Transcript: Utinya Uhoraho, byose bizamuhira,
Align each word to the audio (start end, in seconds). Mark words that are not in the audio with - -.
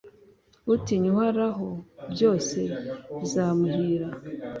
Utinya 0.73 1.07
Uhoraho, 1.13 1.69
byose 2.13 2.57
bizamuhira, 3.19 4.07